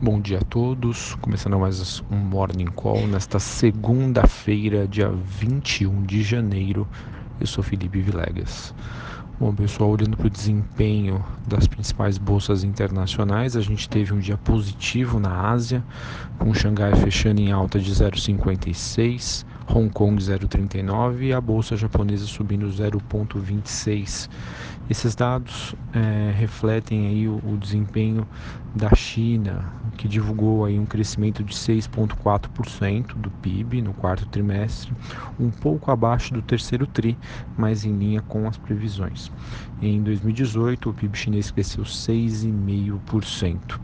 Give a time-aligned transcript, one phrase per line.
[0.00, 6.86] Bom dia a todos, começando mais um Morning Call nesta segunda-feira, dia 21 de janeiro.
[7.40, 8.72] Eu sou Felipe Vilegas.
[9.40, 14.36] Bom, pessoal, olhando para o desempenho das principais bolsas internacionais, a gente teve um dia
[14.36, 15.82] positivo na Ásia,
[16.38, 22.66] com Xangai fechando em alta de 0,56, Hong Kong 0,39 e a bolsa japonesa subindo
[22.66, 24.28] 0,26.
[24.88, 28.26] Esses dados é, refletem aí o, o, desempenho
[28.74, 34.94] da China, que divulgou aí um crescimento de 6,4% do PIB no quarto trimestre,
[35.38, 37.18] um pouco abaixo do terceiro tri,
[37.56, 39.30] mas em linha com as previsões.
[39.82, 43.78] Em 2018, o PIB chinês cresceu 6,5%.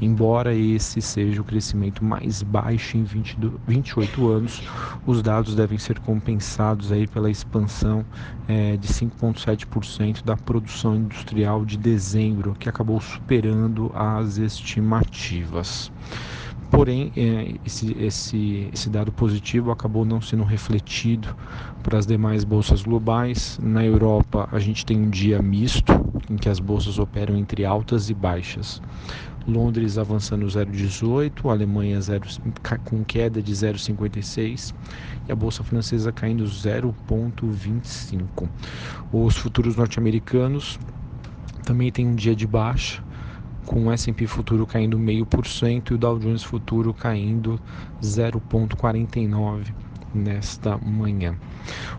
[0.00, 4.62] Embora esse seja o crescimento mais baixo em 20, 28 anos,
[5.06, 8.02] os dados devem ser compensados aí pela expansão
[8.48, 15.92] é, de 5,7% da produção industrial de dezembro, que acabou superando as estimativas.
[16.70, 21.34] Porém, é, esse, esse, esse dado positivo acabou não sendo refletido
[21.82, 23.58] para as demais bolsas globais.
[23.62, 25.92] Na Europa, a gente tem um dia misto,
[26.28, 28.82] em que as bolsas operam entre altas e baixas.
[29.46, 32.28] Londres avançando 0,18, Alemanha 0,
[32.84, 34.74] com queda de 0,56
[35.26, 38.46] e a bolsa francesa caindo 0,25.
[39.10, 40.78] Os futuros norte-americanos
[41.64, 43.02] também têm um dia de baixa,
[43.68, 47.60] com o S&P futuro caindo 0,5% e o Dow Jones futuro caindo
[48.02, 49.74] 0,49%
[50.14, 51.36] nesta manhã.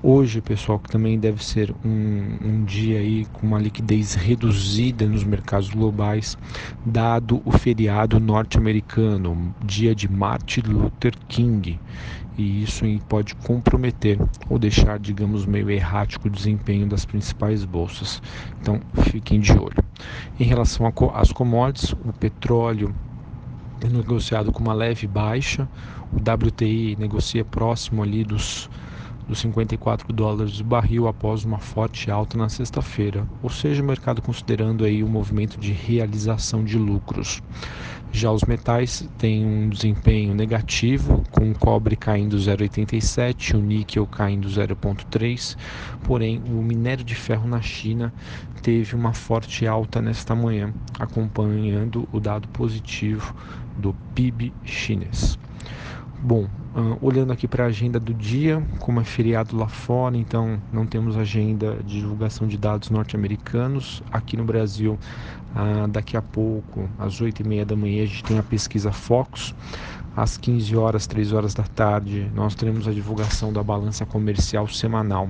[0.01, 5.23] Hoje, pessoal, que também deve ser um, um, dia aí com uma liquidez reduzida nos
[5.23, 6.37] mercados globais,
[6.85, 11.79] dado o feriado norte-americano, dia de Martin Luther King.
[12.37, 14.17] E isso pode comprometer
[14.49, 18.21] ou deixar, digamos, meio errático o desempenho das principais bolsas.
[18.61, 19.83] Então, fiquem de olho.
[20.39, 22.95] Em relação às commodities, o petróleo
[23.87, 25.69] negociado com uma leve baixa,
[26.11, 28.69] o WTI negocia próximo ali dos,
[29.29, 34.23] dos 54 dólares de barril após uma forte alta na sexta-feira, ou seja, o mercado
[34.23, 37.39] considerando aí o um movimento de realização de lucros.
[38.11, 44.47] Já os metais têm um desempenho negativo, com o cobre caindo 0,87, o níquel caindo
[44.49, 45.55] 0,3,
[46.03, 48.11] porém o minério de ferro na China
[48.63, 53.35] teve uma forte alta nesta manhã, acompanhando o dado positivo
[53.77, 55.37] do PIB chinês.
[56.19, 60.61] Bom, uh, olhando aqui para a agenda do dia, como é feriado lá fora, então
[60.71, 64.01] não temos agenda de divulgação de dados norte-americanos.
[64.11, 64.97] Aqui no Brasil,
[65.55, 69.53] uh, daqui a pouco, às 8h30 da manhã, a gente tem a pesquisa Focus.
[70.15, 75.29] Às 15 horas, 3 horas da tarde, nós teremos a divulgação da balança comercial semanal.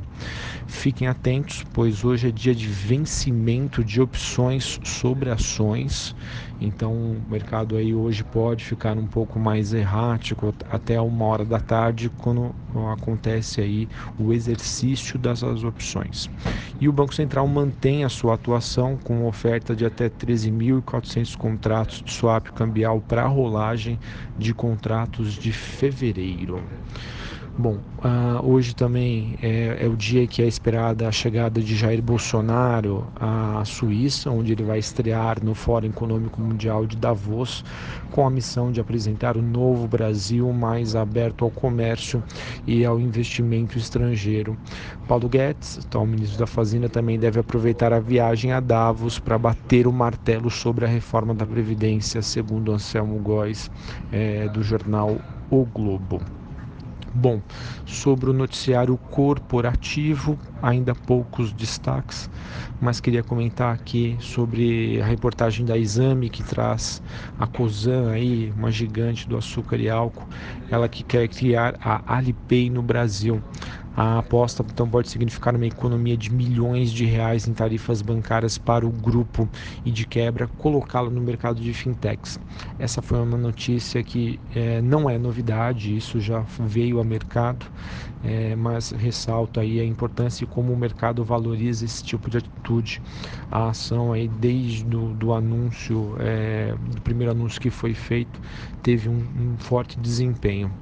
[0.65, 6.15] Fiquem atentos, pois hoje é dia de vencimento de opções sobre ações.
[6.59, 11.59] Então, o mercado aí hoje pode ficar um pouco mais errático até uma hora da
[11.59, 12.55] tarde, quando
[12.91, 16.29] acontece aí o exercício dessas opções.
[16.79, 22.11] E o Banco Central mantém a sua atuação com oferta de até 13.400 contratos de
[22.11, 23.99] swap cambial para rolagem
[24.37, 26.61] de contratos de fevereiro.
[27.61, 32.01] Bom, uh, hoje também é, é, o dia que é esperada a chegada de Jair
[32.01, 37.65] Bolsonaro à Suíça, onde ele vai estrear no Fórum Econômico Mundial de Davos,
[38.11, 42.23] com a missão de apresentar o novo Brasil mais aberto ao comércio
[42.65, 44.57] e ao investimento estrangeiro.
[45.05, 49.85] Paulo Guedes, atual ministro da Fazenda, também deve aproveitar a viagem a Davos para bater
[49.85, 53.69] o martelo sobre a reforma da Previdência, segundo Anselmo Góes,
[54.13, 55.17] é, do jornal
[55.51, 56.38] O Globo.
[57.13, 57.41] Bom,
[57.85, 62.29] sobre o noticiário corporativo, ainda poucos destaques,
[62.79, 67.01] mas queria comentar aqui sobre a reportagem da Exame que traz
[67.37, 70.27] a Cosan aí, uma gigante do açúcar e álcool,
[70.69, 73.43] ela que quer criar a Alipay no Brasil.
[74.01, 78.87] A aposta então pode significar uma economia de milhões de reais em tarifas bancárias para
[78.87, 79.49] o grupo
[79.83, 82.39] e de quebra colocá-lo no mercado de fintechs.
[82.77, 87.65] Essa foi uma notícia que é, não é novidade, isso já veio ao mercado,
[88.23, 93.01] é, mas ressalto aí a importância e como o mercado valoriza esse tipo de atitude.
[93.51, 98.39] A ação aí desde do, do anúncio, é, do primeiro anúncio que foi feito,
[98.81, 100.73] teve um, um forte desempenho.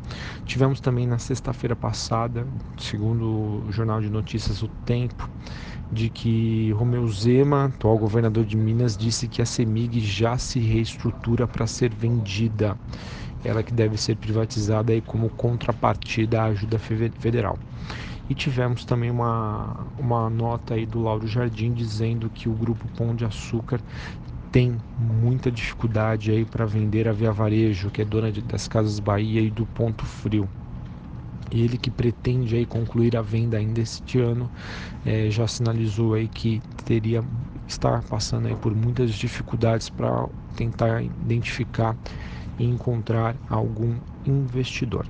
[0.47, 2.47] Tivemos também na sexta-feira passada,
[2.77, 5.29] segundo o jornal de notícias O Tempo,
[5.91, 11.45] de que Romeu Zema, atual governador de Minas, disse que a CEMIG já se reestrutura
[11.45, 12.77] para ser vendida.
[13.43, 17.59] Ela que deve ser privatizada aí como contrapartida à ajuda federal.
[18.29, 23.13] E tivemos também uma, uma nota aí do Lauro Jardim dizendo que o grupo Pão
[23.13, 23.81] de Açúcar
[24.51, 28.99] tem muita dificuldade aí para vender a Via Varejo, que é dona de, das Casas
[28.99, 30.49] Bahia e do Ponto Frio.
[31.51, 34.51] Ele que pretende aí concluir a venda ainda este ano,
[35.05, 37.23] é, já sinalizou aí que teria
[37.65, 41.95] estar passando aí por muitas dificuldades para tentar identificar
[42.59, 43.95] e encontrar algum
[44.25, 45.07] investidor.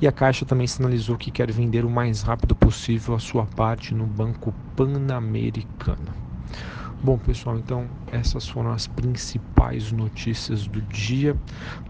[0.00, 3.94] E a Caixa também sinalizou que quer vender o mais rápido possível a sua parte
[3.94, 6.14] no Banco Pan-Americano.
[7.02, 11.36] Bom, pessoal, então essas foram as principais notícias do dia.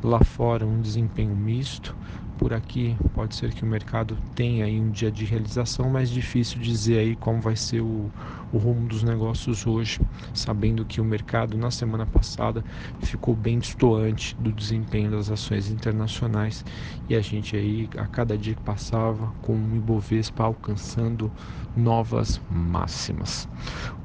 [0.02, 1.96] Lá fora, um desempenho misto.
[2.36, 6.60] Por aqui, pode ser que o mercado tenha aí um dia de realização, mas difícil
[6.60, 8.12] dizer aí como vai ser o,
[8.52, 10.00] o rumo dos negócios hoje,
[10.32, 12.64] sabendo que o mercado na semana passada
[13.00, 16.64] ficou bem distoante do desempenho das ações internacionais
[17.08, 21.30] e a gente aí a cada dia que passava com o Ibovespa alcançando
[21.76, 23.48] novas máximas.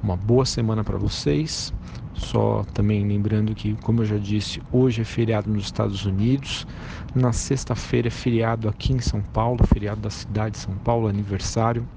[0.04, 1.74] Uma boa semana para vocês.
[2.14, 6.68] Só também lembrando que, como eu já disse, hoje é feriado nos Estados Unidos.
[7.16, 11.88] Na sexta-feira é feriado aqui em São Paulo, feriado da cidade de São Paulo, aniversário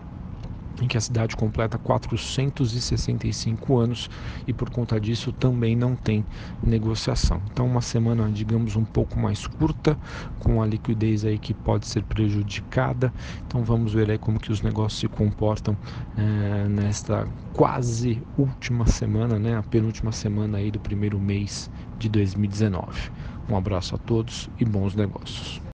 [0.81, 4.11] em que a cidade completa 465 anos
[4.47, 6.25] e por conta disso também não tem
[6.63, 7.41] negociação.
[7.53, 9.97] Então uma semana, digamos, um pouco mais curta,
[10.41, 13.13] com a liquidez aí que pode ser prejudicada.
[13.47, 15.77] Então vamos ver aí como que os negócios se comportam
[16.17, 23.13] é, nesta quase última semana, né, a penúltima semana aí do primeiro mês de 2019.
[23.49, 25.74] Um abraço a todos e bons negócios.